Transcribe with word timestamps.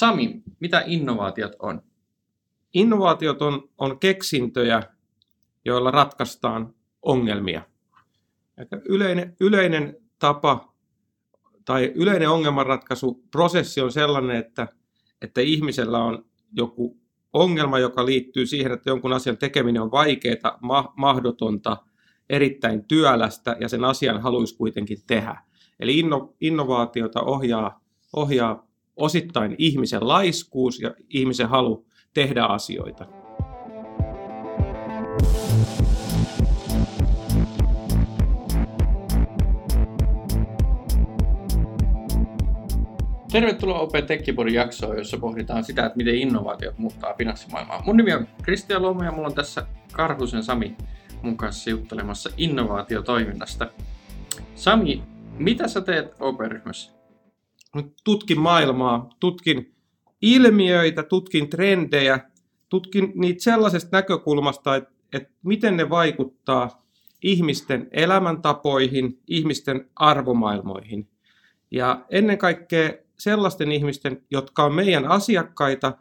Sami, 0.00 0.42
mitä 0.60 0.82
innovaatiot 0.86 1.52
on? 1.58 1.82
Innovaatiot 2.74 3.42
on, 3.42 3.68
on 3.78 3.98
keksintöjä, 3.98 4.82
joilla 5.64 5.90
ratkaistaan 5.90 6.74
ongelmia. 7.02 7.62
Yleinen, 8.84 9.36
yleinen 9.40 9.96
tapa 10.18 10.74
tai 11.64 11.92
yleinen 11.94 12.30
ongelmanratkaisuprosessi 12.30 13.80
on 13.80 13.92
sellainen, 13.92 14.36
että, 14.36 14.68
että 15.22 15.40
ihmisellä 15.40 15.98
on 15.98 16.24
joku 16.52 17.00
ongelma, 17.32 17.78
joka 17.78 18.06
liittyy 18.06 18.46
siihen, 18.46 18.72
että 18.72 18.90
jonkun 18.90 19.12
asian 19.12 19.38
tekeminen 19.38 19.82
on 19.82 19.90
vaikeaa, 19.90 20.58
ma- 20.62 20.92
mahdotonta, 20.96 21.76
erittäin 22.30 22.84
työlästä 22.84 23.56
ja 23.60 23.68
sen 23.68 23.84
asian 23.84 24.22
haluaisi 24.22 24.56
kuitenkin 24.56 24.98
tehdä. 25.06 25.42
Eli 25.80 25.98
inno, 25.98 26.34
innovaatiota 26.40 27.20
ohjaa, 27.20 27.84
ohjaa 28.12 28.69
osittain 29.00 29.54
ihmisen 29.58 30.08
laiskuus 30.08 30.80
ja 30.80 30.94
ihmisen 31.08 31.48
halu 31.48 31.86
tehdä 32.14 32.44
asioita. 32.44 33.06
Tervetuloa 43.32 43.78
Open 43.78 44.06
Tekkipodin 44.06 44.54
jaksoon, 44.54 44.98
jossa 44.98 45.18
pohditaan 45.18 45.64
sitä, 45.64 45.86
että 45.86 45.96
miten 45.96 46.14
innovaatiot 46.14 46.78
muuttaa 46.78 47.14
finanssimaailmaa. 47.14 47.82
Mun 47.86 47.96
nimi 47.96 48.12
on 48.12 48.28
Kristian 48.42 48.82
Lomo 48.82 49.04
ja 49.04 49.12
mulla 49.12 49.28
on 49.28 49.34
tässä 49.34 49.66
Karhusen 49.92 50.42
Sami 50.42 50.76
mun 51.22 51.36
kanssa 51.36 51.70
juttelemassa 51.70 52.30
innovaatiotoiminnasta. 52.36 53.70
Sami, 54.54 55.02
mitä 55.38 55.68
sä 55.68 55.80
teet 55.80 56.14
Open-ryhmässä? 56.20 56.99
Tutkin 58.04 58.40
maailmaa, 58.40 59.10
tutkin 59.20 59.74
ilmiöitä, 60.22 61.02
tutkin 61.02 61.50
trendejä, 61.50 62.20
tutkin 62.68 63.12
niitä 63.14 63.42
sellaisesta 63.42 63.96
näkökulmasta, 63.96 64.76
että, 64.76 64.90
että 65.12 65.32
miten 65.42 65.76
ne 65.76 65.90
vaikuttaa 65.90 66.86
ihmisten 67.22 67.88
elämäntapoihin, 67.90 69.18
ihmisten 69.26 69.90
arvomaailmoihin. 69.96 71.08
Ja 71.70 72.04
ennen 72.10 72.38
kaikkea 72.38 72.92
sellaisten 73.18 73.72
ihmisten, 73.72 74.22
jotka 74.30 74.64
on 74.64 74.74
meidän 74.74 75.04
asiakkaita 75.04 75.92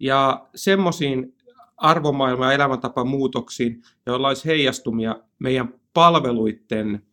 ja 0.00 0.46
semmoisiin 0.54 1.36
arvomaailma- 1.76 2.46
ja 2.46 2.52
elämäntapamuutoksiin, 2.52 3.82
joilla 4.06 4.28
olisi 4.28 4.44
heijastumia 4.44 5.16
meidän 5.38 5.74
palveluiden, 5.94 7.05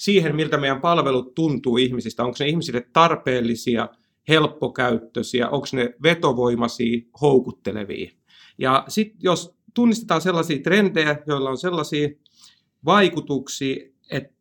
siihen 0.00 0.36
miltä 0.36 0.56
meidän 0.56 0.80
palvelut 0.80 1.34
tuntuu 1.34 1.76
ihmisistä. 1.76 2.24
Onko 2.24 2.36
ne 2.40 2.48
ihmisille 2.48 2.86
tarpeellisia, 2.92 3.88
helppokäyttöisiä, 4.28 5.48
onko 5.48 5.66
ne 5.72 5.94
vetovoimaisia, 6.02 7.00
houkuttelevia. 7.20 8.10
Ja 8.58 8.84
sitten 8.88 9.18
jos 9.22 9.54
tunnistetaan 9.74 10.20
sellaisia 10.20 10.58
trendejä, 10.58 11.16
joilla 11.26 11.50
on 11.50 11.58
sellaisia 11.58 12.08
vaikutuksia, 12.84 13.76
että, 14.10 14.34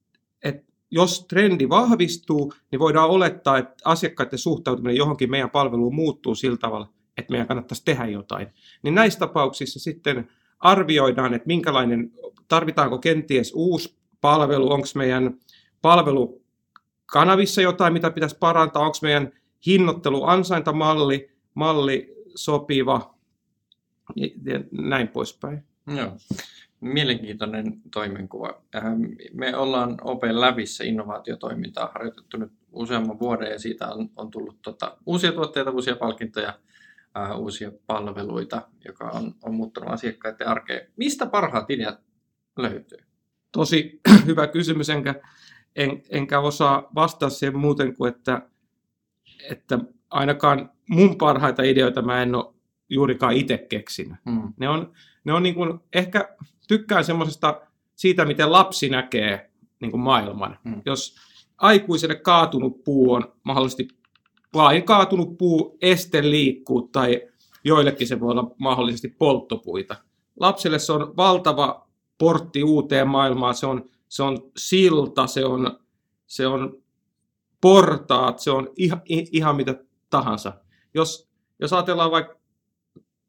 että 0.44 0.72
jos 0.92 1.26
trendi 1.28 1.70
vahvistuu, 1.70 2.54
niin 2.72 2.80
voidaan 2.80 3.10
olettaa, 3.10 3.58
että 3.58 3.73
asiakkaiden 3.86 4.40
suhtautuminen 4.40 4.98
johonkin 4.98 5.32
meidän 5.32 5.50
palveluun 5.50 5.96
muuttuu 5.96 6.36
sillä 6.36 6.58
tavalla, 6.58 6.90
että 7.18 7.32
meidän 7.32 7.48
kannattaisi 7.48 7.86
tehdä 7.86 8.06
jotain. 8.06 8.48
Niin 8.84 8.96
näissä 8.96 9.20
tapauksissa 9.20 9.80
sitten 9.80 10.30
arvioidaan, 10.60 11.34
että 11.34 11.48
minkälainen, 11.48 12.12
tarvitaanko 12.48 12.98
kenties 12.98 13.52
uusi 13.56 14.00
palvelu, 14.22 14.72
onko 14.72 14.88
meidän 14.96 15.40
palvelukanavissa 15.82 17.62
jotain, 17.62 17.94
mitä 17.94 18.12
pitäisi 18.12 18.38
parantaa, 18.40 18.84
onko 18.86 18.98
meidän 19.02 19.32
hinnoittelu 19.66 20.24
ansaintamalli 20.24 21.32
malli 21.54 22.16
sopiva 22.36 23.16
ja 24.46 24.60
näin 24.72 25.08
poispäin. 25.08 25.64
Joo. 25.96 26.18
Mielenkiintoinen 26.82 27.82
toimenkuva. 27.94 28.62
Ähm, 28.76 29.02
me 29.34 29.56
ollaan 29.58 29.98
Open 30.02 30.42
Labissa 30.42 30.84
innovaatiotoimintaa 30.84 31.92
harjoitettu 31.94 32.38
nyt 32.38 32.52
useamman 32.72 33.20
vuoden 33.20 33.52
ja 33.52 33.60
siitä 33.60 33.88
on, 33.88 34.10
on 34.16 34.32
tullut 34.32 34.62
tota, 34.62 34.98
uusia 35.06 35.32
tuotteita, 35.32 35.72
uusia 35.72 35.95
palkintoja, 35.95 36.60
ää, 37.16 37.26
äh, 37.26 37.39
uusia 37.39 37.72
palveluita, 37.88 38.62
joka 38.86 39.10
on, 39.10 39.36
on 39.44 39.54
muuttunut 39.54 39.89
asiakkaiden 39.89 40.48
arkeen. 40.48 40.92
Mistä 40.98 41.26
parhaat 41.26 41.70
ideat 41.70 42.00
löytyy? 42.58 43.00
Tosi 43.52 44.00
hyvä 44.26 44.48
kysymys, 44.48 44.89
enkä, 44.89 45.16
en, 45.80 46.04
enkä 46.10 46.40
osaa 46.40 46.88
vastata 46.95 47.30
siihen 47.30 47.58
muuten 47.58 47.95
kuin, 47.95 48.14
että, 48.14 48.42
että 49.50 49.80
ainakaan 50.10 50.72
mun 50.90 51.17
parhaita 51.17 51.64
ideoita 51.64 52.02
mä 52.02 52.22
en 52.22 52.36
ole 52.36 52.54
juurikaan 52.90 53.34
itse 53.34 53.58
keksinyt. 53.58 54.18
Hmm. 54.30 54.54
Ne 54.58 54.70
on, 54.70 54.94
ne 55.23 55.34
on 55.34 55.44
niin 55.44 55.56
kuin, 55.56 55.80
ehkä 55.94 56.38
tykkään 56.68 57.04
semmoisesta 57.04 57.62
siitä, 57.95 58.26
miten 58.26 58.52
lapsi 58.52 58.89
näkee 58.89 59.52
niin 59.80 59.92
kuin 59.92 60.02
maailman. 60.02 60.60
Hmm. 60.70 60.82
Jos 60.86 61.16
aikuiselle 61.58 62.16
kaatunut 62.16 62.84
puu 62.84 63.14
on 63.14 63.34
mahdollisesti 63.44 63.88
vain 64.54 64.84
kaatunut 64.84 65.38
puu, 65.38 65.78
este 65.82 66.30
liikkuu 66.30 66.82
tai 66.82 67.22
joillekin 67.64 68.08
se 68.08 68.20
voi 68.20 68.32
olla 68.32 68.52
mahdollisesti 68.58 69.08
polttopuita. 69.08 69.95
Lapselle 70.39 70.80
se 70.80 70.94
on 70.94 71.14
valtava 71.18 71.88
portti 72.18 72.64
uuteen 72.64 73.08
maailmaan, 73.08 73.56
se 73.56 73.66
on, 73.66 73.89
se 74.09 74.23
on 74.23 74.52
silta, 74.58 75.27
se 75.27 75.45
on, 75.45 75.80
se 76.27 76.47
on 76.47 76.83
portaat, 77.61 78.39
se 78.39 78.52
on 78.52 78.70
ihan, 78.75 79.02
ihan 79.08 79.55
mitä 79.55 79.83
tahansa. 80.09 80.53
Jos, 80.93 81.30
jos 81.59 81.73
ajatellaan 81.73 82.11
vaikka, 82.11 82.39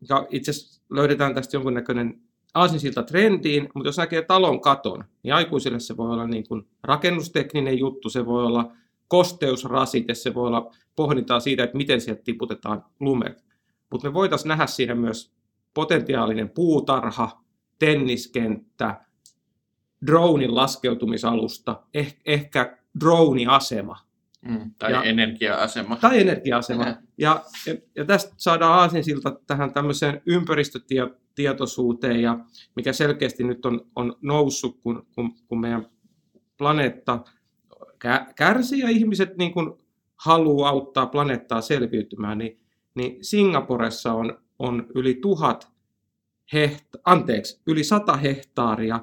ja 0.08 0.26
itse 0.30 0.50
asiassa 0.50 0.82
löydetään 0.90 1.34
tästä 1.34 1.56
jonkunnäköinen 1.56 2.20
aasinsilta 2.54 3.02
trendiin, 3.02 3.68
mutta 3.74 3.88
jos 3.88 3.98
näkee 3.98 4.22
talon 4.22 4.60
katon, 4.60 5.04
niin 5.22 5.34
aikuisille 5.34 5.80
se 5.80 5.96
voi 5.96 6.10
olla 6.10 6.26
niin 6.26 6.48
kuin 6.48 6.68
rakennustekninen 6.82 7.78
juttu, 7.78 8.10
se 8.10 8.26
voi 8.26 8.44
olla 8.44 8.72
kosteusrasite, 9.08 10.14
se 10.14 10.34
voi 10.34 10.46
olla 10.46 10.74
pohdintaa 10.96 11.40
siitä, 11.40 11.64
että 11.64 11.76
miten 11.76 12.00
sieltä 12.00 12.22
tiputetaan 12.22 12.84
lumet. 13.00 13.44
Mutta 13.90 14.08
me 14.08 14.14
voitaisiin 14.14 14.48
nähdä 14.48 14.66
siinä 14.66 14.94
myös 14.94 15.32
potentiaalinen 15.74 16.50
puutarha, 16.50 17.40
tenniskenttä, 17.78 19.04
dronin 20.06 20.54
laskeutumisalusta, 20.54 21.82
eh, 21.94 22.16
ehkä 22.26 22.78
drone-asema. 23.00 23.96
Mm, 24.48 24.70
tai 24.78 24.92
ja, 24.92 25.02
energia-asema. 25.02 25.96
Tai 25.96 26.20
energia-asema. 26.20 26.86
Ja, 26.86 26.96
ja, 27.18 27.44
ja 27.96 28.04
tästä 28.04 28.34
saadaan 28.36 28.78
aasinsilta 28.78 29.40
tähän 29.46 29.72
tämmöiseen 29.72 30.22
ympäristötietoisuuteen, 30.26 32.22
ja 32.22 32.38
mikä 32.76 32.92
selkeästi 32.92 33.44
nyt 33.44 33.66
on, 33.66 33.80
on 33.96 34.16
noussut, 34.22 34.80
kun, 34.82 35.06
kun, 35.14 35.34
kun 35.48 35.60
meidän 35.60 35.86
planeetta 36.58 37.24
kärsii 38.36 38.80
ja 38.80 38.88
ihmiset 38.88 39.36
niin 39.36 39.52
kuin 39.52 39.72
haluaa 40.16 40.70
auttaa 40.70 41.06
planeettaa 41.06 41.60
selviytymään, 41.60 42.38
niin, 42.38 42.60
niin 42.94 43.24
Singaporessa 43.24 44.12
on, 44.12 44.38
on 44.58 44.86
yli 44.94 45.14
tuhat 45.14 45.72
hehta- 46.52 46.98
anteeksi, 47.04 47.60
yli 47.66 47.84
sata 47.84 48.16
hehtaaria 48.16 49.00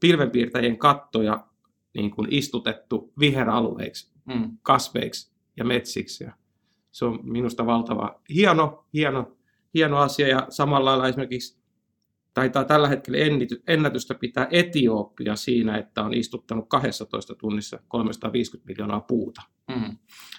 pilvenpiirtäjien 0.00 0.78
kattoja 0.78 1.46
niin 1.94 2.10
kuin 2.10 2.28
istutettu 2.30 3.12
viheralueiksi, 3.20 4.12
mm. 4.24 4.58
kasveiksi 4.62 5.32
ja 5.56 5.64
metsiksi. 5.64 6.24
Ja 6.24 6.32
se 6.90 7.04
on 7.04 7.18
minusta 7.22 7.66
valtava 7.66 8.20
hieno, 8.34 8.86
hieno, 8.94 9.36
hieno 9.74 9.98
asia 9.98 10.28
ja 10.28 10.46
samalla 10.48 10.90
lailla 10.90 11.08
esimerkiksi 11.08 11.60
taitaa 12.34 12.64
tällä 12.64 12.88
hetkellä 12.88 13.18
ennätystä 13.66 14.14
pitää 14.14 14.48
Etiopia 14.50 15.36
siinä, 15.36 15.76
että 15.76 16.02
on 16.02 16.14
istuttanut 16.14 16.68
12 16.68 17.34
tunnissa 17.34 17.78
350 17.88 18.70
miljoonaa 18.70 19.00
puuta. 19.00 19.42
Mm. 19.68 19.96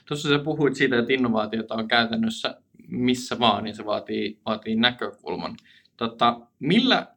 Tuossa 0.08 0.30
sä 0.30 0.40
puhuit 0.40 0.76
siitä, 0.76 1.00
että 1.00 1.14
innovaatiota 1.14 1.76
on 1.76 1.88
käytännössä 1.88 2.62
missä 2.88 3.40
vaan, 3.40 3.64
niin 3.64 3.76
se 3.76 3.86
vaatii, 3.86 4.40
vaatii 4.46 4.76
näkökulman. 4.76 5.58
Tota, 5.98 6.40
millä 6.60 7.08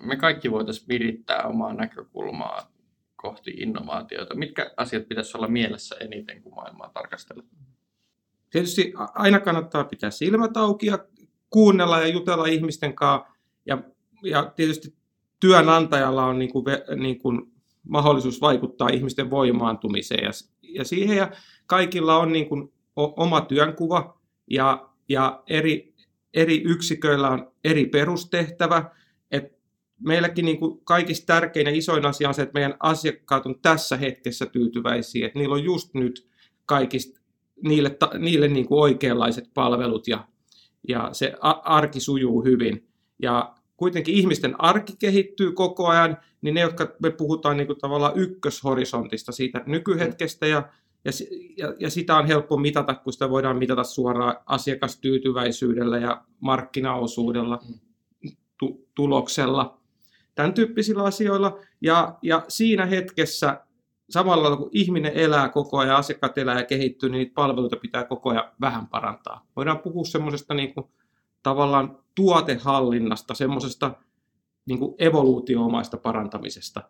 me 0.00 0.16
kaikki 0.16 0.50
voitaisiin 0.50 0.88
virittää 0.88 1.42
omaa 1.42 1.74
näkökulmaa 1.74 2.72
kohti 3.16 3.50
innovaatiota? 3.50 4.34
Mitkä 4.34 4.70
asiat 4.76 5.08
pitäisi 5.08 5.36
olla 5.36 5.48
mielessä 5.48 5.96
eniten, 6.00 6.42
kun 6.42 6.54
maailmaa 6.54 6.90
tarkastellaan? 6.94 7.48
Tietysti 8.50 8.92
aina 9.14 9.40
kannattaa 9.40 9.84
pitää 9.84 10.10
silmät 10.10 10.56
auki 10.56 10.86
ja 10.86 10.98
kuunnella 11.50 12.00
ja 12.00 12.06
jutella 12.06 12.46
ihmisten 12.46 12.94
kanssa 12.94 13.30
ja 13.66 13.82
ja 14.22 14.52
tietysti 14.56 14.94
työnantajalla 15.40 16.24
on 16.26 16.38
niin 16.38 16.52
kuin, 16.52 16.64
niin 16.96 17.18
kuin 17.18 17.52
mahdollisuus 17.88 18.40
vaikuttaa 18.40 18.88
ihmisten 18.88 19.30
voimaantumiseen 19.30 20.24
ja, 20.24 20.30
ja 20.62 20.84
siihen. 20.84 21.16
Ja 21.16 21.30
kaikilla 21.66 22.16
on 22.16 22.32
niin 22.32 22.48
kuin 22.48 22.72
oma 22.96 23.40
työnkuva 23.40 24.20
ja, 24.50 24.88
ja 25.08 25.42
eri, 25.46 25.94
eri 26.34 26.62
yksiköillä 26.62 27.28
on 27.28 27.52
eri 27.64 27.86
perustehtävä. 27.86 28.90
Meilläkin 30.00 30.44
niin 30.44 30.58
kuin 30.58 30.80
kaikista 30.84 31.26
tärkein 31.26 31.66
ja 31.66 31.76
isoin 31.76 32.06
asia 32.06 32.28
on 32.28 32.34
se, 32.34 32.42
että 32.42 32.54
meidän 32.54 32.74
asiakkaat 32.80 33.46
on 33.46 33.60
tässä 33.62 33.96
hetkessä 33.96 34.46
tyytyväisiä, 34.46 35.26
että 35.26 35.38
niillä 35.38 35.54
on 35.54 35.64
just 35.64 35.94
nyt 35.94 36.28
kaikista 36.66 37.20
niille, 37.64 37.96
niille 38.18 38.48
niin 38.48 38.66
kuin 38.66 38.80
oikeanlaiset 38.80 39.50
palvelut 39.54 40.08
ja, 40.08 40.28
ja 40.88 41.08
se 41.12 41.34
arki 41.64 42.00
sujuu 42.00 42.44
hyvin. 42.44 42.88
Ja 43.22 43.54
kuitenkin 43.76 44.14
ihmisten 44.14 44.60
arki 44.60 44.92
kehittyy 44.98 45.52
koko 45.52 45.86
ajan, 45.86 46.16
niin 46.42 46.54
ne, 46.54 46.60
jotka 46.60 46.96
me 47.02 47.10
puhutaan 47.10 47.56
niin 47.56 47.66
kuin 47.66 47.78
tavallaan 47.78 48.16
ykköshorisontista 48.16 49.32
siitä 49.32 49.62
nykyhetkestä 49.66 50.46
ja, 50.46 50.68
ja, 51.04 51.12
ja, 51.56 51.74
ja 51.78 51.90
sitä 51.90 52.16
on 52.16 52.26
helppo 52.26 52.56
mitata, 52.56 52.94
kun 52.94 53.12
sitä 53.12 53.30
voidaan 53.30 53.58
mitata 53.58 53.84
suoraan 53.84 54.36
asiakastyytyväisyydellä 54.46 55.98
ja 55.98 56.24
markkinaosuudella, 56.40 57.62
tu, 58.58 58.88
tuloksella, 58.94 59.79
tämän 60.34 60.54
tyyppisillä 60.54 61.02
asioilla. 61.02 61.58
Ja, 61.80 62.18
ja 62.22 62.44
siinä 62.48 62.86
hetkessä 62.86 63.60
samalla 64.10 64.56
kun 64.56 64.68
ihminen 64.72 65.12
elää 65.14 65.48
koko 65.48 65.78
ajan, 65.78 65.96
asiakkaat 65.96 66.38
elää 66.38 66.58
ja 66.58 66.66
kehittyy, 66.66 67.08
niin 67.08 67.18
niitä 67.18 67.34
palveluita 67.34 67.76
pitää 67.76 68.04
koko 68.04 68.30
ajan 68.30 68.50
vähän 68.60 68.86
parantaa. 68.86 69.46
Voidaan 69.56 69.78
puhua 69.78 70.04
semmoisesta 70.04 70.54
niin 70.54 70.74
kuin, 70.74 70.86
tavallaan 71.42 71.98
tuotehallinnasta, 72.14 73.34
semmoisesta 73.34 73.90
niin 74.66 74.78
kuin 74.78 74.94
evoluutioomaista 74.98 75.96
parantamisesta. 75.96 76.82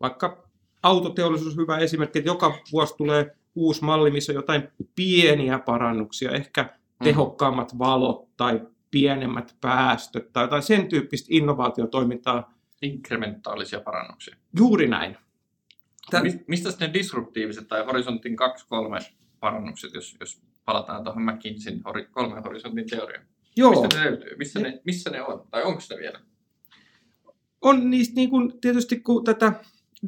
Vaikka 0.00 0.48
autoteollisuus 0.82 1.52
on 1.52 1.62
hyvä 1.62 1.78
esimerkki, 1.78 2.18
että 2.18 2.30
joka 2.30 2.54
vuosi 2.72 2.94
tulee 2.96 3.36
uusi 3.54 3.84
malli, 3.84 4.10
missä 4.10 4.32
on 4.32 4.36
jotain 4.36 4.68
pieniä 4.94 5.58
parannuksia, 5.58 6.30
ehkä 6.30 6.62
mm. 6.62 7.04
tehokkaammat 7.04 7.78
valot 7.78 8.36
tai 8.36 8.60
pienemmät 8.90 9.56
päästöt 9.60 10.32
tai 10.32 10.44
jotain 10.44 10.62
sen 10.62 10.88
tyyppistä 10.88 11.28
innovaatiotoimintaa. 11.30 12.55
Inkrementaalisia 12.82 13.80
parannuksia. 13.80 14.36
Juuri 14.58 14.88
näin. 14.88 15.16
Tän... 16.10 16.22
Mistä 16.46 16.70
ne 16.80 16.92
disruptiiviset 16.92 17.68
tai 17.68 17.84
horisontin 17.84 18.36
2-3 19.02 19.12
parannukset, 19.40 19.94
jos, 19.94 20.16
jos 20.20 20.42
palataan 20.64 21.04
tuohon 21.04 21.22
McKinseyn 21.22 21.82
kolmen 22.10 22.42
horisontin 22.42 22.88
teoriaan? 22.90 23.26
Joo. 23.56 23.70
Mistä 23.70 23.98
ne 23.98 24.04
löytyy? 24.04 24.36
Missä 24.36 24.60
ne, 24.60 24.80
missä 24.84 25.10
ne 25.10 25.22
on? 25.22 25.46
Tai 25.50 25.62
onko 25.62 25.80
ne 25.90 25.96
vielä? 25.96 26.20
On 27.60 27.90
niistä 27.90 28.14
niin 28.14 28.30
kuin, 28.30 28.60
tietysti, 28.60 29.00
kun 29.00 29.24
tätä 29.24 29.52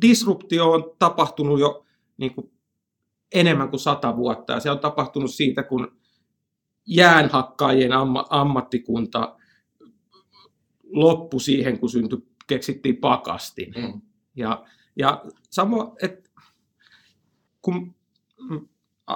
disruptio 0.00 0.70
on 0.70 0.97
tapahtunut 0.99 1.61
jo 1.61 1.87
niin 2.17 2.35
kuin, 2.35 2.50
enemmän 3.35 3.69
kuin 3.70 3.81
sata 3.81 4.17
vuotta. 4.17 4.53
Ja 4.53 4.61
se 4.61 4.70
on 4.70 4.79
tapahtunut 4.79 5.35
siitä, 5.35 5.62
kun 5.62 5.97
jäänhakkaajien 6.87 7.93
amma, 7.93 8.26
ammattikunta 8.31 9.37
loppui 10.93 11.41
siihen, 11.41 11.79
kun 11.79 11.91
syntyi, 11.91 12.19
keksittiin 12.49 12.97
pakasti. 12.97 13.73
Mm. 13.77 14.00
Ja, 14.37 14.65
ja 14.97 15.25
samo, 15.50 15.97
että 16.03 16.31
kun 17.62 17.95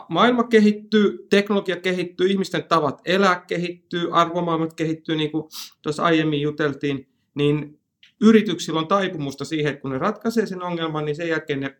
maailma 0.08 0.44
kehittyy, 0.44 1.26
teknologia 1.30 1.76
kehittyy, 1.76 2.26
ihmisten 2.26 2.64
tavat 2.64 3.00
elää 3.04 3.44
kehittyy, 3.46 4.08
arvomaailmat 4.12 4.74
kehittyy, 4.74 5.16
niin 5.16 5.30
kuin 5.30 5.44
tuossa 5.82 6.02
aiemmin 6.02 6.40
juteltiin, 6.40 7.08
niin 7.34 7.80
yrityksillä 8.20 8.80
on 8.80 8.88
taipumusta 8.88 9.44
siihen, 9.44 9.70
että 9.70 9.82
kun 9.82 9.90
ne 9.90 9.98
ratkaisee 9.98 10.46
sen 10.46 10.62
ongelman, 10.62 11.04
niin 11.04 11.16
sen 11.16 11.28
jälkeen 11.28 11.60
ne, 11.60 11.76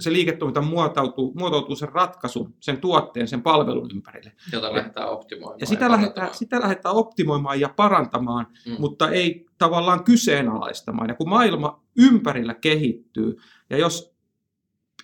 se 0.00 0.12
liiketoiminta 0.12 0.62
muotoutuu, 0.62 1.34
muotoutuu 1.34 1.76
sen 1.76 1.88
ratkaisun, 1.88 2.54
sen 2.60 2.78
tuotteen, 2.78 3.28
sen 3.28 3.42
palvelun 3.42 3.90
ympärille. 3.94 4.32
Jota 4.52 4.74
lähdetään 4.74 5.08
optimoimaan. 5.08 5.60
Ja 5.60 5.66
sitä, 5.66 5.84
ja 5.84 5.90
lähdetään, 5.90 6.34
sitä 6.34 6.60
lähdetään 6.60 6.94
optimoimaan 6.94 7.60
ja 7.60 7.68
parantamaan, 7.68 8.46
mm. 8.66 8.76
mutta 8.78 9.10
ei 9.10 9.46
tavallaan 9.58 10.04
kyseenalaistamaan. 10.04 11.08
Ja 11.08 11.14
kun 11.14 11.28
maailma 11.28 11.82
ympärillä 11.98 12.54
kehittyy, 12.54 13.38
ja 13.70 13.78
jos 13.78 14.14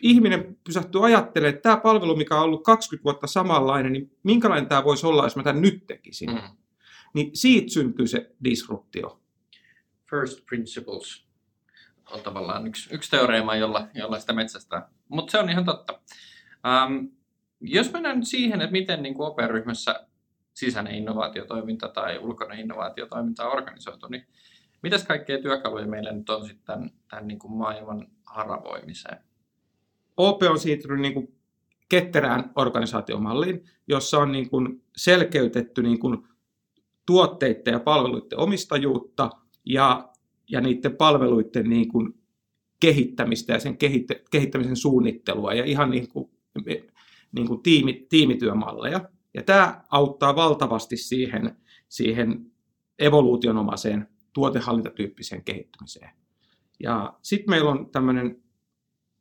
ihminen 0.00 0.58
pysähtyy 0.64 1.06
ajattelemaan, 1.06 1.54
että 1.54 1.62
tämä 1.62 1.76
palvelu, 1.76 2.16
mikä 2.16 2.36
on 2.36 2.42
ollut 2.42 2.64
20 2.64 3.04
vuotta 3.04 3.26
samanlainen, 3.26 3.92
niin 3.92 4.10
minkälainen 4.22 4.68
tämä 4.68 4.84
voisi 4.84 5.06
olla, 5.06 5.24
jos 5.24 5.36
mä 5.36 5.42
tämän 5.42 5.62
nyt 5.62 5.86
tekisin? 5.86 6.30
Mm. 6.30 6.40
Niin 7.14 7.30
siitä 7.34 7.72
syntyy 7.72 8.06
se 8.06 8.30
disruptio. 8.44 9.20
First 10.10 10.46
principles 10.46 11.27
on 12.10 12.20
tavallaan 12.20 12.66
yksi, 12.66 12.94
yksi 12.94 13.10
teoreema, 13.10 13.56
jolla, 13.56 13.88
jolla 13.94 14.18
sitä 14.18 14.32
metsästää. 14.32 14.88
Mutta 15.08 15.30
se 15.30 15.38
on 15.38 15.50
ihan 15.50 15.64
totta. 15.64 16.00
Ähm, 16.66 17.06
jos 17.60 17.92
mennään 17.92 18.18
nyt 18.18 18.28
siihen, 18.28 18.60
että 18.60 18.72
miten 18.72 19.02
niin 19.02 19.14
OP-ryhmässä 19.18 20.06
sisäinen 20.54 20.94
innovaatiotoiminta 20.94 21.88
tai 21.88 22.18
ulkoinen 22.18 22.58
innovaatiotoiminta 22.58 23.46
on 23.46 23.52
organisoitu, 23.52 24.08
niin 24.08 24.26
mitäs 24.82 25.04
kaikkea 25.04 25.42
työkaluja 25.42 25.86
meillä 25.86 26.12
nyt 26.12 26.30
on 26.30 26.46
sitten 26.46 26.64
tämän, 26.64 26.90
tämän 27.10 27.28
niin 27.28 27.38
kuin 27.38 27.52
maailman 27.52 28.06
haravoimiseen? 28.26 29.18
OP 30.16 30.42
on 30.42 30.58
siirtynyt 30.58 31.00
niin 31.00 31.14
kuin 31.14 31.34
ketterään 31.88 32.52
organisaatiomalliin, 32.56 33.64
jossa 33.88 34.18
on 34.18 34.32
niin 34.32 34.50
kuin 34.50 34.84
selkeytetty 34.96 35.82
niin 35.82 35.98
kuin 35.98 36.28
tuotteiden 37.06 37.72
ja 37.72 37.80
palveluiden 37.80 38.38
omistajuutta 38.38 39.30
ja, 39.64 40.08
ja 40.48 40.60
niiden 40.60 40.96
palveluiden 40.96 41.70
niin 41.70 41.88
kuin 41.88 42.14
kehittämistä 42.80 43.52
ja 43.52 43.60
sen 43.60 43.78
kehittämisen 44.30 44.76
suunnittelua 44.76 45.54
ja 45.54 45.64
ihan 45.64 45.90
niin 45.90 46.08
kuin, 46.08 46.30
niin 47.32 47.46
kuin 47.46 47.62
tiimi, 47.62 48.06
tiimityömalleja. 48.08 49.00
Ja 49.34 49.42
tämä 49.42 49.82
auttaa 49.90 50.36
valtavasti 50.36 50.96
siihen, 50.96 51.56
siihen 51.88 52.50
evoluutionomaiseen 52.98 54.08
tuotehallintatyyppiseen 54.32 55.44
kehittymiseen. 55.44 56.10
Ja 56.80 57.14
sitten 57.22 57.50
meillä 57.50 57.70
on 57.70 57.90
tämmöinen 57.90 58.42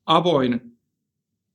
avoin 0.05 0.77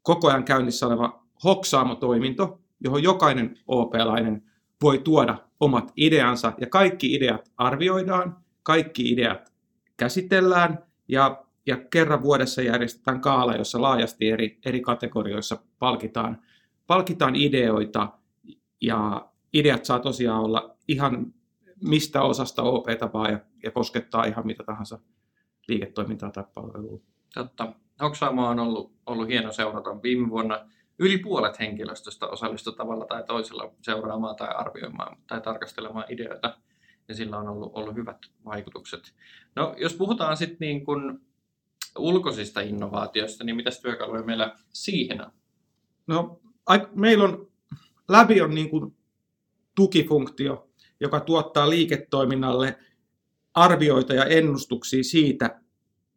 koko 0.02 0.28
ajan 0.28 0.44
käynnissä 0.44 0.86
oleva 0.86 1.26
hoksaamo-toiminto, 1.44 2.60
johon 2.80 3.02
jokainen 3.02 3.58
OP-lainen 3.66 4.42
voi 4.82 4.98
tuoda 4.98 5.38
omat 5.60 5.92
ideansa 5.96 6.52
ja 6.60 6.66
kaikki 6.66 7.14
ideat 7.14 7.52
arvioidaan, 7.56 8.36
kaikki 8.62 9.12
ideat 9.12 9.51
käsitellään 10.02 10.78
ja, 11.08 11.44
ja 11.66 11.76
kerran 11.76 12.22
vuodessa 12.22 12.62
järjestetään 12.62 13.20
kaala, 13.20 13.56
jossa 13.56 13.82
laajasti 13.82 14.30
eri, 14.30 14.58
eri 14.64 14.80
kategorioissa 14.80 15.58
palkitaan, 15.78 16.42
palkitaan 16.86 17.36
ideoita 17.36 18.08
ja 18.80 19.28
ideat 19.52 19.84
saa 19.84 19.98
tosiaan 19.98 20.44
olla 20.44 20.76
ihan 20.88 21.34
mistä 21.84 22.22
osasta 22.22 22.62
OP-ta 22.62 23.10
vaan 23.12 23.32
ja, 23.32 23.38
ja 23.62 23.70
koskettaa 23.70 24.24
ihan 24.24 24.46
mitä 24.46 24.64
tahansa 24.64 24.98
liiketoimintaa 25.68 26.30
tai 26.30 26.44
palvelua. 26.54 27.00
Totta. 27.34 27.72
Oksaamo 28.00 28.48
on 28.48 28.58
ollut, 28.58 28.92
ollut 29.06 29.28
hieno 29.28 29.52
seurata. 29.52 30.02
Viime 30.02 30.30
vuonna 30.30 30.68
yli 30.98 31.18
puolet 31.18 31.58
henkilöstöstä 31.58 32.26
osallistui 32.26 32.76
tavalla 32.76 33.04
tai 33.04 33.24
toisella 33.24 33.70
seuraamaan 33.82 34.36
tai 34.36 34.48
arvioimaan 34.48 35.16
tai 35.26 35.40
tarkastelemaan 35.40 36.04
ideoita, 36.08 36.58
ja 37.12 37.16
sillä 37.16 37.38
on 37.38 37.48
ollut, 37.48 37.72
ollut 37.74 37.94
hyvät 37.94 38.16
vaikutukset. 38.44 39.14
No, 39.56 39.74
jos 39.78 39.94
puhutaan 39.94 40.36
sitten 40.36 40.56
niin 40.60 40.84
kuin 40.84 41.20
ulkoisista 41.98 42.60
innovaatioista, 42.60 43.44
niin 43.44 43.56
mitä 43.56 43.70
työkaluja 43.82 44.22
meillä 44.22 44.56
siihen 44.72 45.24
on? 45.24 45.30
No, 46.06 46.40
meillä 46.94 47.24
on, 47.24 47.48
läpi 48.08 48.40
on 48.40 48.54
niin 48.54 48.70
kuin 48.70 48.96
tukifunktio, 49.74 50.68
joka 51.00 51.20
tuottaa 51.20 51.70
liiketoiminnalle 51.70 52.78
arvioita 53.54 54.14
ja 54.14 54.24
ennustuksia 54.24 55.02
siitä, 55.02 55.60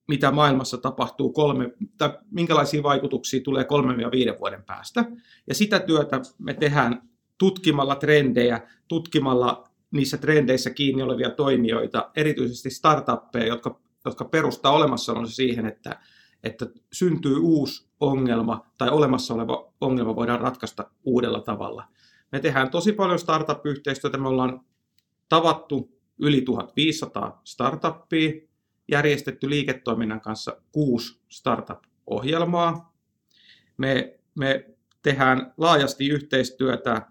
mitä 0.08 0.32
maailmassa 0.32 0.78
tapahtuu 0.78 1.32
kolme, 1.34 1.72
tai 1.98 2.18
minkälaisia 2.32 2.84
vaikutuksia 2.84 3.42
tulee 3.44 3.64
kolmen 3.64 4.00
ja 4.00 4.12
viiden 4.12 4.40
vuoden 4.40 4.64
päästä. 4.64 5.06
Ja 5.48 5.56
sitä 5.56 5.80
työtä 5.80 6.22
me 6.38 6.54
tehdään 6.54 7.10
tutkimalla 7.38 7.96
trendejä, 7.96 8.68
tutkimalla 8.88 9.70
niissä 9.96 10.18
trendeissä 10.18 10.70
kiinni 10.70 11.02
olevia 11.04 11.30
toimijoita, 11.30 12.12
erityisesti 12.16 12.70
startuppeja, 12.70 13.46
jotka, 13.46 13.80
jotka 14.06 14.26
perustaa 14.26 14.72
olemassaolonsa 14.72 15.36
siihen, 15.36 15.66
että, 15.66 16.00
että 16.44 16.66
syntyy 16.94 17.38
uusi 17.38 17.88
ongelma 18.00 18.66
tai 18.78 18.90
olemassa 18.90 19.34
oleva 19.34 19.74
ongelma 19.82 20.16
voidaan 20.16 20.42
ratkaista 20.42 20.92
uudella 21.04 21.40
tavalla. 21.40 21.88
Me 22.32 22.40
tehdään 22.40 22.70
tosi 22.70 22.92
paljon 22.92 23.20
startup-yhteistyötä, 23.20 24.18
me 24.18 24.28
ollaan 24.28 24.62
tavattu 25.30 25.96
yli 26.20 26.42
1500 26.42 27.42
startuppia, 27.44 28.32
järjestetty 28.92 29.50
liiketoiminnan 29.50 30.22
kanssa 30.22 30.62
kuusi 30.72 31.20
startup-ohjelmaa. 31.30 32.94
Me, 33.78 34.20
me 34.36 34.70
tehdään 35.02 35.54
laajasti 35.58 36.08
yhteistyötä 36.08 37.02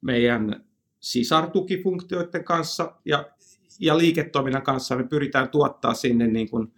meidän 0.00 0.64
sisartukifunktioiden 1.00 2.44
kanssa 2.44 2.94
ja, 3.04 3.30
ja 3.80 3.98
liiketoiminnan 3.98 4.62
kanssa 4.62 4.96
me 4.96 5.04
pyritään 5.04 5.48
tuottaa 5.48 5.94
sinne 5.94 6.26
niin 6.26 6.50
kuin 6.50 6.72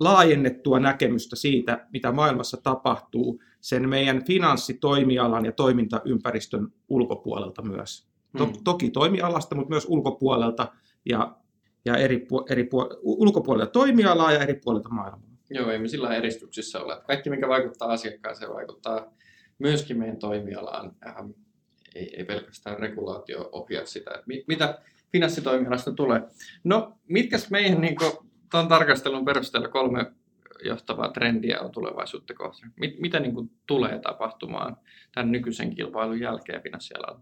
laajennettua 0.00 0.80
näkemystä 0.80 1.36
siitä, 1.36 1.86
mitä 1.92 2.12
maailmassa 2.12 2.56
tapahtuu 2.56 3.42
sen 3.60 3.88
meidän 3.88 4.24
finanssitoimialan 4.24 5.44
ja 5.44 5.52
toimintaympäristön 5.52 6.68
ulkopuolelta 6.88 7.62
myös. 7.62 8.08
To, 8.38 8.46
hmm. 8.46 8.54
toki 8.64 8.90
toimialasta, 8.90 9.54
mutta 9.54 9.70
myös 9.70 9.86
ulkopuolelta 9.88 10.72
ja 11.04 11.36
ja 11.84 11.96
eri, 11.96 12.26
eri 12.50 12.68
ulkopuolelta 13.02 13.72
toimialaa 13.72 14.32
ja 14.32 14.40
eri 14.40 14.54
puolilta 14.64 14.88
maailmaa. 14.88 15.30
Joo, 15.50 15.70
ei 15.70 15.78
me 15.78 15.88
sillä 15.88 16.14
eristyksissä 16.14 16.80
ole. 16.80 17.00
Kaikki, 17.06 17.30
mikä 17.30 17.48
vaikuttaa 17.48 17.88
asiakkaaseen, 17.88 18.54
vaikuttaa 18.54 19.12
myöskin 19.58 19.98
meidän 19.98 20.16
toimialaan. 20.16 20.96
Ähm, 21.06 21.30
ei, 21.94 22.14
ei 22.16 22.24
pelkästään 22.24 22.78
regulaatio 22.78 23.48
ohjaa 23.52 23.86
sitä, 23.86 24.10
että 24.10 24.26
mit, 24.26 24.48
mitä 24.48 24.78
finanssitoimialasta 25.12 25.92
tulee. 25.92 26.22
No, 26.64 26.98
mitkä 27.08 27.36
meidän 27.50 27.80
niin 27.80 27.96
tuon 28.50 28.68
tarkastelun 28.68 29.24
perusteella 29.24 29.68
kolme 29.68 30.12
johtavaa 30.64 31.08
trendiä 31.08 31.60
on 31.60 31.70
tulevaisuutta 31.70 32.34
kohti? 32.34 32.62
Mit, 32.80 33.00
mitä 33.00 33.20
niin 33.20 33.34
kuin, 33.34 33.50
tulee 33.66 33.98
tapahtumaan 33.98 34.76
tämän 35.14 35.32
nykyisen 35.32 35.74
kilpailun 35.74 36.20
jälkeen 36.20 36.62
finanssialalla? 36.62 37.20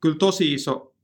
Kyllä 0.00 0.16
tosi 0.18 0.54
iso 0.54 0.94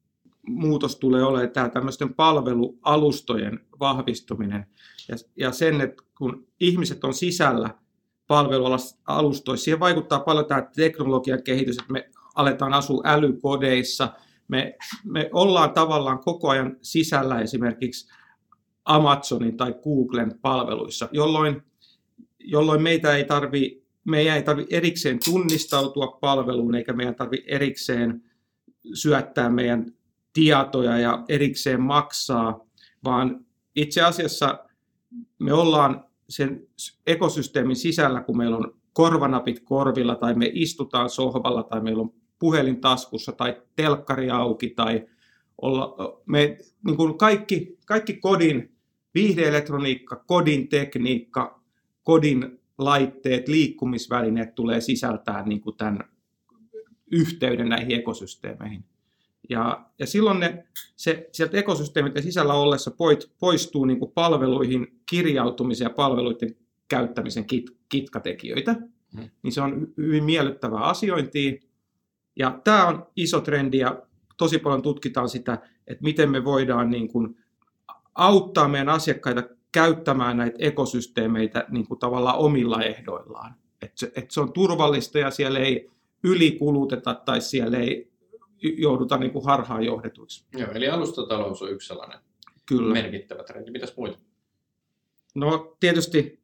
muutos 0.46 0.96
tulee 0.96 1.23
olemaan 1.23 1.50
tämä 1.50 1.68
tämmöisten 1.68 2.14
palvelualustojen 2.14 3.61
vahvistuminen 3.80 4.66
ja, 5.08 5.16
ja 5.37 5.52
sen, 5.52 5.80
että 5.80 6.02
kun 6.18 6.46
ihmiset 6.61 7.04
on 7.04 7.14
sisällä 7.14 7.70
palvelualustoissa, 8.26 9.64
siihen 9.64 9.80
vaikuttaa 9.80 10.20
paljon 10.20 10.46
tämä 10.46 10.68
teknologian 10.76 11.42
kehitys, 11.42 11.78
että 11.78 11.92
me 11.92 12.11
aletaan 12.34 12.72
asua 12.72 13.02
älykodeissa, 13.04 14.08
me, 14.48 14.76
me 15.04 15.30
ollaan 15.32 15.70
tavallaan 15.70 16.18
koko 16.18 16.48
ajan 16.48 16.76
sisällä 16.82 17.40
esimerkiksi 17.40 18.12
Amazonin 18.84 19.56
tai 19.56 19.74
Googlen 19.84 20.38
palveluissa, 20.42 21.08
jolloin, 21.12 21.62
jolloin 22.38 22.82
meitä 22.82 23.16
ei 23.16 23.24
tarvi, 23.24 23.84
meidän 24.04 24.36
ei 24.36 24.42
tarvi 24.42 24.66
erikseen 24.70 25.18
tunnistautua 25.24 26.18
palveluun, 26.20 26.74
eikä 26.74 26.92
meidän 26.92 27.14
tarvi 27.14 27.44
erikseen 27.46 28.22
syöttää 28.94 29.50
meidän 29.50 29.92
tietoja 30.32 30.98
ja 30.98 31.24
erikseen 31.28 31.80
maksaa, 31.80 32.66
vaan 33.04 33.46
itse 33.76 34.02
asiassa 34.02 34.58
me 35.38 35.52
ollaan 35.52 36.04
sen 36.28 36.66
ekosysteemin 37.06 37.76
sisällä, 37.76 38.20
kun 38.20 38.36
meillä 38.36 38.56
on 38.56 38.74
korvanapit 38.92 39.60
korvilla 39.60 40.14
tai 40.14 40.34
me 40.34 40.50
istutaan 40.52 41.10
sohvalla 41.10 41.62
tai 41.62 41.80
meillä 41.80 42.02
on 42.02 42.12
puhelin 42.44 42.80
taskussa 42.80 43.32
tai 43.32 43.62
telkkari 43.76 44.30
auki 44.30 44.70
tai 44.70 45.06
olla, 45.62 45.96
me, 46.26 46.58
niin 46.86 46.96
kuin 46.96 47.18
kaikki, 47.18 47.78
kaikki 47.86 48.14
kodin 48.14 48.72
viihdeelektroniikka, 49.14 50.16
kodin 50.26 50.68
tekniikka, 50.68 51.60
kodin 52.02 52.60
laitteet, 52.78 53.48
liikkumisvälineet 53.48 54.54
tulee 54.54 54.80
sisältää 54.80 55.42
niin 55.46 55.60
kuin 55.60 55.76
tämän 55.76 55.98
yhteyden 57.10 57.68
näihin 57.68 57.98
ekosysteemeihin. 57.98 58.84
Ja, 59.48 59.86
ja 59.98 60.06
silloin 60.06 60.40
ne, 60.40 60.64
se, 60.96 61.28
sieltä 61.32 61.56
ekosysteemit 61.56 62.14
sisällä 62.20 62.54
ollessa 62.54 62.90
poistuu 63.40 63.84
niin 63.84 63.98
kuin 63.98 64.12
palveluihin 64.12 65.00
kirjautumisen 65.10 65.84
ja 65.84 65.90
palveluiden 65.90 66.56
käyttämisen 66.88 67.44
kit, 67.44 67.70
kitkatekijöitä. 67.88 68.72
Mm. 69.14 69.30
Niin 69.42 69.52
se 69.52 69.60
on 69.60 69.88
hyvin 69.96 70.24
miellyttävää 70.24 70.80
asiointia. 70.80 71.52
Ja 72.36 72.60
tämä 72.64 72.86
on 72.86 73.06
iso 73.16 73.40
trendi 73.40 73.78
ja 73.78 74.02
tosi 74.36 74.58
paljon 74.58 74.82
tutkitaan 74.82 75.28
sitä, 75.28 75.58
että 75.86 76.04
miten 76.04 76.30
me 76.30 76.44
voidaan 76.44 76.90
niin 76.90 77.08
kuin 77.08 77.36
auttaa 78.14 78.68
meidän 78.68 78.88
asiakkaita 78.88 79.42
käyttämään 79.72 80.36
näitä 80.36 80.56
ekosysteemeitä 80.58 81.64
niin 81.68 81.86
kuin 81.86 82.00
tavallaan 82.00 82.38
omilla 82.38 82.82
ehdoillaan. 82.82 83.54
Että 83.82 83.98
se, 84.00 84.06
että 84.06 84.34
se 84.34 84.40
on 84.40 84.52
turvallista 84.52 85.18
ja 85.18 85.30
siellä 85.30 85.58
ei 85.58 85.90
ylikuluteta 86.24 87.14
tai 87.14 87.40
siellä 87.40 87.78
ei 87.78 88.12
joudutaan 88.62 89.20
niin 89.20 89.32
kuin 89.32 89.44
harhaan 89.44 89.84
johdetuiksi. 89.84 90.46
Joo, 90.52 90.72
eli 90.72 90.88
alustatalous 90.88 91.62
on 91.62 91.70
yksi 91.70 91.88
sellainen 91.88 92.18
Kyllä. 92.66 92.92
merkittävä 92.92 93.42
trendi. 93.42 93.70
Mitäs 93.70 93.96
muita? 93.96 94.18
No 95.34 95.76
tietysti 95.80 96.40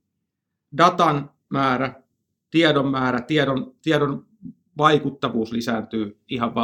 datan 0.76 1.30
määrä, 1.48 2.02
tiedon 2.50 2.90
määrä, 2.90 3.20
tiedon, 3.20 3.74
tiedon 3.82 4.26
vaikuttavuus 4.78 5.52
lisääntyy 5.52 6.20
ihan 6.28 6.54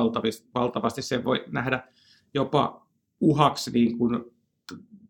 valtavasti. 0.55 1.03
Se 1.03 1.25
voi 1.25 1.45
nähdä 1.47 1.89
jopa 2.35 2.87
uhaksi 3.21 3.71
niin 3.71 3.99
kuin 3.99 4.25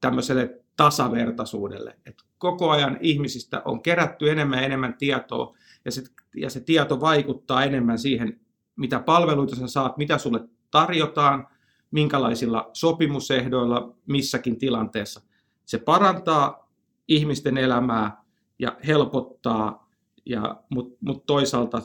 tämmöiselle 0.00 0.60
tasavertaisuudelle. 0.76 1.98
Et 2.06 2.22
koko 2.38 2.70
ajan 2.70 2.98
ihmisistä 3.00 3.62
on 3.64 3.82
kerätty 3.82 4.30
enemmän 4.30 4.58
ja 4.58 4.64
enemmän 4.64 4.94
tietoa, 4.98 5.56
ja 5.84 5.90
se, 5.92 6.02
ja 6.36 6.50
se 6.50 6.60
tieto 6.60 7.00
vaikuttaa 7.00 7.64
enemmän 7.64 7.98
siihen, 7.98 8.40
mitä 8.76 8.98
palveluita 9.00 9.56
sä 9.56 9.68
saat, 9.68 9.96
mitä 9.96 10.18
sulle 10.18 10.48
tarjotaan, 10.70 11.48
minkälaisilla 11.90 12.70
sopimusehdoilla 12.72 13.94
missäkin 14.06 14.58
tilanteessa. 14.58 15.20
Se 15.64 15.78
parantaa 15.78 16.70
ihmisten 17.08 17.58
elämää 17.58 18.22
ja 18.58 18.76
helpottaa, 18.86 19.90
ja, 20.26 20.62
mutta 20.70 20.98
mut 21.00 21.26
toisaalta 21.26 21.82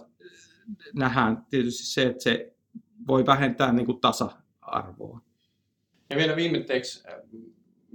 nähdään 0.96 1.46
tietysti 1.50 1.86
se, 1.86 2.04
että 2.04 2.24
se 2.24 2.54
voi 3.08 3.26
vähentää 3.26 3.74
niin 3.74 3.86
kuin 3.86 4.02
tasa-arvoa. 4.02 5.22
Ja 6.10 6.18
vielä 6.18 6.36
viimeiseksi, 6.36 7.04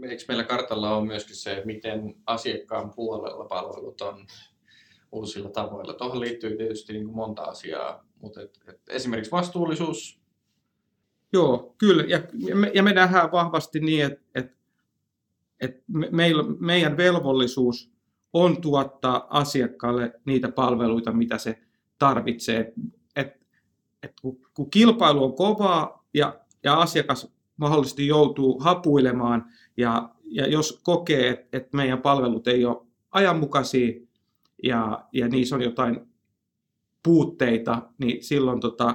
eikö 0.02 0.24
meillä 0.28 0.44
kartalla 0.44 0.96
on 0.96 1.06
myöskin 1.06 1.36
se, 1.36 1.62
miten 1.64 2.14
asiakkaan 2.26 2.90
puolella 2.94 3.44
palvelut 3.44 4.00
on 4.00 4.26
uusilla 5.12 5.50
tavoilla. 5.50 5.94
Tuohon 5.94 6.20
liittyy 6.20 6.56
tietysti 6.56 6.92
niin 6.92 7.04
kuin 7.04 7.16
monta 7.16 7.42
asiaa, 7.42 8.04
mutta 8.20 8.42
et, 8.42 8.58
et 8.68 8.80
esimerkiksi 8.88 9.32
vastuullisuus. 9.32 10.20
Joo, 11.32 11.74
kyllä. 11.78 12.02
Ja, 12.02 12.22
me, 12.54 12.70
ja 12.74 12.82
me 12.82 12.92
nähdään 12.92 13.32
vahvasti 13.32 13.80
niin, 13.80 14.04
että 14.04 14.20
et, 14.34 14.56
et 15.60 15.84
me, 15.86 16.08
meillä, 16.12 16.44
meidän 16.60 16.96
velvollisuus 16.96 17.92
on 18.32 18.60
tuottaa 18.60 19.26
asiakkaalle 19.30 20.20
niitä 20.24 20.48
palveluita, 20.48 21.12
mitä 21.12 21.38
se 21.38 21.65
tarvitsee. 21.98 22.72
Et, 23.16 23.46
et 24.02 24.12
kun, 24.22 24.38
kun 24.54 24.70
kilpailu 24.70 25.24
on 25.24 25.34
kovaa 25.34 26.06
ja, 26.14 26.40
ja 26.64 26.74
asiakas 26.80 27.36
mahdollisesti 27.56 28.06
joutuu 28.06 28.60
hapuilemaan 28.60 29.44
ja, 29.76 30.08
ja 30.24 30.46
jos 30.46 30.80
kokee, 30.82 31.30
että 31.30 31.56
et 31.56 31.72
meidän 31.72 32.02
palvelut 32.02 32.48
ei 32.48 32.64
ole 32.64 32.86
ajanmukaisia 33.10 34.00
ja, 34.62 35.04
ja 35.12 35.28
niissä 35.28 35.56
on 35.56 35.62
jotain 35.62 36.00
puutteita, 37.02 37.82
niin 37.98 38.24
silloin 38.24 38.60
tota, 38.60 38.94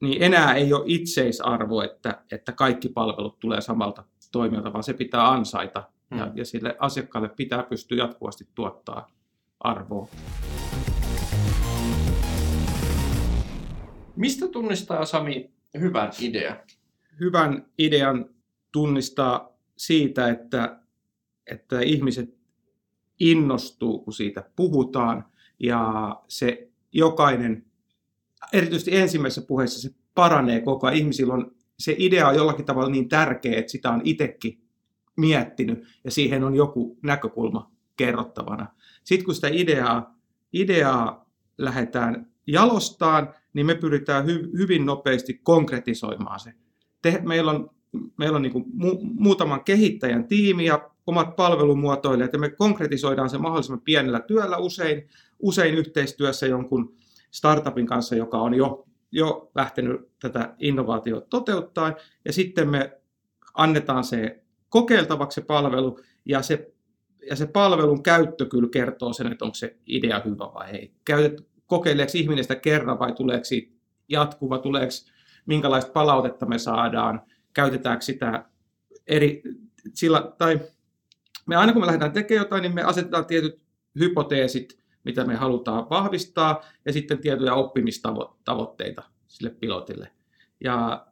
niin 0.00 0.22
enää 0.22 0.54
ei 0.54 0.72
ole 0.72 0.84
itseisarvo, 0.86 1.82
että, 1.82 2.22
että 2.32 2.52
kaikki 2.52 2.88
palvelut 2.88 3.38
tulee 3.38 3.60
samalta 3.60 4.04
toimijalta, 4.32 4.72
vaan 4.72 4.84
se 4.84 4.94
pitää 4.94 5.30
ansaita 5.30 5.82
hmm. 6.10 6.18
ja, 6.18 6.30
ja 6.34 6.44
sille 6.44 6.76
asiakkaalle 6.78 7.28
pitää 7.28 7.62
pystyä 7.62 7.98
jatkuvasti 7.98 8.48
tuottaa 8.54 9.10
arvoa. 9.60 10.08
Mistä 14.18 14.48
tunnistaa 14.48 15.04
Sami 15.04 15.50
hyvän 15.80 16.12
idean? 16.20 16.56
Hyvän 17.20 17.66
idean 17.78 18.30
tunnistaa 18.72 19.58
siitä, 19.76 20.28
että, 20.28 20.80
että 21.46 21.80
ihmiset 21.80 22.34
innostuu, 23.20 23.98
kun 23.98 24.12
siitä 24.12 24.50
puhutaan 24.56 25.24
ja 25.58 26.16
se 26.28 26.68
jokainen, 26.92 27.64
erityisesti 28.52 28.96
ensimmäisessä 28.96 29.42
puheessa 29.48 29.80
se 29.80 29.94
paranee 30.14 30.60
koko 30.60 30.86
ajan. 30.86 30.98
Ihmisillä 30.98 31.34
on 31.34 31.54
se 31.78 31.94
idea 31.98 32.28
on 32.28 32.34
jollakin 32.34 32.64
tavalla 32.64 32.90
niin 32.90 33.08
tärkeä, 33.08 33.58
että 33.58 33.72
sitä 33.72 33.90
on 33.90 34.00
itsekin 34.04 34.60
miettinyt 35.16 35.86
ja 36.04 36.10
siihen 36.10 36.44
on 36.44 36.54
joku 36.54 36.98
näkökulma 37.02 37.70
kerrottavana. 37.96 38.66
Sitten 39.04 39.24
kun 39.24 39.34
sitä 39.34 39.48
ideaa, 39.48 40.18
ideaa 40.52 41.30
lähdetään 41.58 42.26
jalostaan, 42.52 43.34
niin 43.52 43.66
me 43.66 43.74
pyritään 43.74 44.26
hy, 44.26 44.50
hyvin 44.58 44.86
nopeasti 44.86 45.40
konkretisoimaan 45.42 46.40
se. 46.40 46.52
Te, 47.02 47.20
meillä 47.22 47.50
on, 47.50 47.70
meillä 48.16 48.36
on 48.36 48.42
niin 48.42 48.64
mu, 48.72 48.98
muutaman 49.02 49.64
kehittäjän 49.64 50.24
tiimi 50.28 50.64
ja 50.64 50.90
omat 51.06 51.36
palvelumuotoilijat 51.36 52.32
ja 52.32 52.38
me 52.38 52.50
konkretisoidaan 52.50 53.30
se 53.30 53.38
mahdollisimman 53.38 53.80
pienellä 53.80 54.20
työllä 54.20 54.56
usein, 54.56 55.08
usein 55.38 55.74
yhteistyössä 55.74 56.46
jonkun 56.46 56.94
startupin 57.30 57.86
kanssa, 57.86 58.16
joka 58.16 58.38
on 58.38 58.54
jo, 58.54 58.86
jo 59.12 59.50
lähtenyt 59.54 60.00
tätä 60.20 60.54
innovaatiota 60.58 61.26
toteuttaa 61.30 61.94
ja 62.24 62.32
sitten 62.32 62.68
me 62.68 63.00
annetaan 63.54 64.04
se 64.04 64.42
kokeiltavaksi 64.68 65.40
se 65.40 65.46
palvelu 65.46 66.00
ja 66.24 66.42
se, 66.42 66.72
ja 67.30 67.36
se 67.36 67.46
palvelun 67.46 68.02
käyttö 68.02 68.46
kyllä 68.46 68.68
kertoo 68.68 69.12
sen, 69.12 69.32
että 69.32 69.44
onko 69.44 69.54
se 69.54 69.76
idea 69.86 70.22
hyvä 70.24 70.50
vai 70.54 70.70
ei. 70.70 70.92
Käytet, 71.04 71.48
kokeileeko 71.68 72.12
ihminen 72.14 72.44
sitä 72.44 72.56
kerran 72.56 72.98
vai 72.98 73.12
tuleeko 73.12 73.44
jatkuva, 74.08 74.58
tuleeko 74.58 74.92
minkälaista 75.46 75.92
palautetta 75.92 76.46
me 76.46 76.58
saadaan, 76.58 77.22
käytetäänkö 77.52 78.04
sitä 78.04 78.44
eri, 79.06 79.42
sillä, 79.94 80.32
tai 80.38 80.60
me 81.46 81.56
aina 81.56 81.72
kun 81.72 81.82
me 81.82 81.86
lähdetään 81.86 82.12
tekemään 82.12 82.44
jotain, 82.44 82.62
niin 82.62 82.74
me 82.74 82.82
asetetaan 82.82 83.26
tietyt 83.26 83.60
hypoteesit, 83.98 84.78
mitä 85.04 85.24
me 85.24 85.36
halutaan 85.36 85.90
vahvistaa, 85.90 86.64
ja 86.84 86.92
sitten 86.92 87.18
tiettyjä 87.18 87.54
oppimistavoitteita 87.54 89.02
sille 89.26 89.50
pilotille. 89.50 90.10
Ja, 90.64 91.06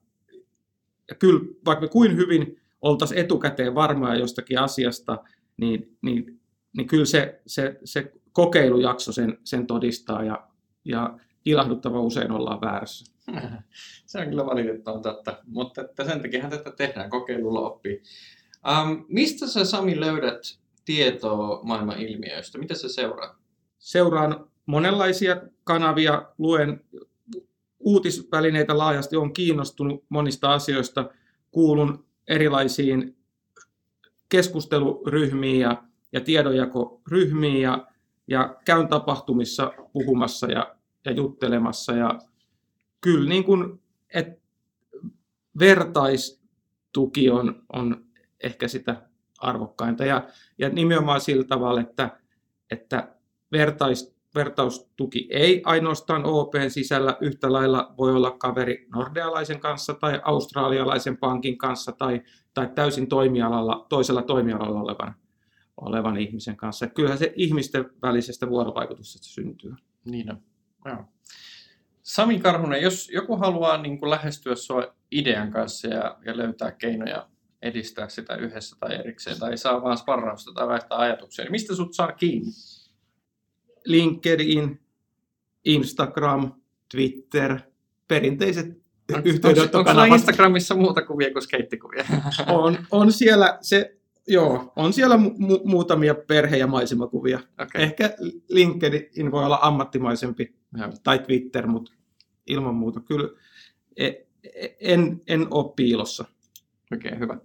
ja 1.11 1.15
kyllä, 1.19 1.41
vaikka 1.65 1.83
me 1.83 1.89
kuin 1.89 2.17
hyvin 2.17 2.61
oltaisiin 2.83 3.21
etukäteen 3.21 3.75
varmaa 3.75 4.17
jostakin 4.17 4.59
asiasta, 4.59 5.25
niin, 5.57 5.97
niin, 6.03 6.36
niin 6.77 6.87
kyllä 6.87 7.05
se, 7.05 7.41
se, 7.47 7.79
se 7.85 8.13
kokeilujakso 8.33 9.13
sen, 9.13 9.39
sen 9.45 9.67
todistaa. 9.67 10.25
Ja, 10.25 10.49
ja, 10.85 11.19
ilahduttava 11.47 12.01
usein 12.01 12.33
ollaan 12.33 12.61
väärässä. 12.61 13.13
Se 14.07 14.19
on 14.19 14.29
kyllä 14.29 14.47
valitettavan 14.47 15.03
totta, 15.03 15.39
mutta 15.47 15.81
että 15.81 16.05
sen 16.05 16.23
takia 16.23 16.49
tätä 16.51 16.71
tehdään, 16.71 17.11
kokeilulla 17.11 17.61
oppii. 17.61 18.03
Um, 18.69 19.05
mistä 19.09 19.47
sä 19.47 19.65
Sami 19.65 20.01
löydät 20.01 20.59
tietoa 20.85 21.61
maailman 21.63 22.01
ilmiöistä? 22.01 22.59
Mitä 22.59 22.75
sä 22.75 22.89
seuraat? 22.89 23.37
Seuraan 23.79 24.47
monenlaisia 24.67 25.43
kanavia, 25.65 26.23
luen 26.39 26.85
uutisvälineitä 27.79 28.79
laajasti, 28.79 29.17
on 29.17 29.33
kiinnostunut 29.33 30.05
monista 30.09 30.55
asioista, 30.55 31.11
kuulun 31.51 32.07
erilaisiin 32.29 33.17
keskusteluryhmiin 34.29 35.61
ja, 35.61 35.83
ja 36.13 36.21
tiedonjakoryhmiin 36.21 37.63
ja, 37.63 37.87
ja 38.29 38.57
käyn 38.65 38.89
tapahtumissa 38.89 39.73
puhumassa 39.93 40.47
ja, 40.47 40.77
ja 41.05 41.13
juttelemassa. 41.13 41.93
Ja 41.93 42.19
kyllä 43.01 43.29
niin 43.29 43.45
kuin, 43.45 43.81
et 44.15 44.43
vertaistuki 45.59 47.31
on, 47.31 47.63
on 47.73 48.05
ehkä 48.43 48.69
sitä 48.69 49.03
arvokkainta. 49.39 50.05
Ja, 50.05 50.29
ja 50.59 50.69
nimenomaan 50.69 51.21
sillä 51.21 51.45
tavalla, 51.45 51.81
että, 51.81 52.21
että 52.71 53.17
vertais, 53.53 54.17
vertaustuki 54.35 55.29
ei 55.31 55.63
ainoastaan 55.65 56.25
OPn 56.25 56.71
sisällä 56.71 57.17
yhtä 57.21 57.53
lailla 57.53 57.95
voi 57.99 58.13
olla 58.13 58.31
kaveri 58.31 58.87
nordealaisen 58.95 59.61
kanssa 59.61 59.95
tai 59.95 60.21
australialaisen 60.25 61.17
pankin 61.17 61.59
kanssa 61.59 61.93
tai, 61.93 62.23
tai 62.55 62.71
täysin 62.75 63.09
toimialalla, 63.09 63.87
toisella 63.89 64.23
toimialalla 64.23 64.81
olevan, 64.81 65.15
olevan 65.77 66.17
ihmisen 66.17 66.57
kanssa. 66.57 66.87
Kyllähän 66.87 67.19
se 67.19 67.33
ihmisten 67.37 67.91
välisestä 68.03 68.49
vuorovaikutuksesta 68.49 69.27
syntyy. 69.27 69.75
Niin 70.05 70.31
on. 70.31 70.43
Joo. 70.85 71.05
Sami 72.03 72.39
Karhunen, 72.39 72.83
jos 72.83 73.11
joku 73.13 73.37
haluaa 73.37 73.83
niin 73.83 73.99
kuin 73.99 74.11
lähestyä 74.11 74.55
sinua 74.55 74.95
idean 75.11 75.51
kanssa 75.51 75.89
ja, 75.89 76.19
ja 76.25 76.37
löytää 76.37 76.71
keinoja 76.71 77.29
edistää 77.63 78.09
sitä 78.09 78.37
yhdessä 78.37 78.77
tai 78.81 78.95
erikseen, 78.95 79.39
tai 79.39 79.57
saa 79.57 79.83
vaan 79.83 79.99
sparrausta 79.99 80.53
tai 80.53 80.69
vaihtaa 80.69 80.99
ajatuksia, 80.99 81.45
niin 81.45 81.53
mistä 81.53 81.75
sut 81.75 81.95
saa 81.95 82.13
kiinni? 82.13 82.53
LinkedIn, 83.85 84.81
Instagram, 85.65 86.53
Twitter, 86.91 87.61
perinteiset 88.09 88.67
yhteydenottokanavat. 89.25 90.03
Onko 90.03 90.15
Instagramissa 90.15 90.75
muuta 90.75 91.03
kuvia 91.03 91.33
kuin 91.33 91.43
skeittikuvia? 91.43 92.05
On, 92.47 92.79
on 92.91 93.13
siellä 93.13 93.59
se, 93.61 93.96
joo, 94.29 94.73
on 94.77 94.93
siellä 94.93 95.17
mu- 95.17 95.39
mu- 95.39 95.61
muutamia 95.65 96.15
perhe- 96.15 96.57
ja 96.57 96.67
maisemakuvia. 96.67 97.39
okay. 97.63 97.83
Ehkä 97.83 98.17
LinkedIn 98.49 99.31
voi 99.31 99.45
olla 99.45 99.59
ammattimaisempi 99.63 100.55
Joo. 100.79 100.93
tai 101.03 101.19
Twitter, 101.19 101.67
mutta 101.67 101.93
ilman 102.47 102.75
muuta 102.75 103.01
kyllä 103.01 103.29
e- 103.97 104.07
e- 104.55 104.77
en, 104.81 105.21
en 105.27 105.47
ole 105.51 105.73
piilossa. 105.77 106.25
Oikein 106.93 107.19
hyvä. 107.19 107.39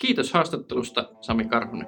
Kiitos 0.00 0.32
haastattelusta, 0.32 1.10
Sami 1.20 1.44
Karhunen. 1.44 1.86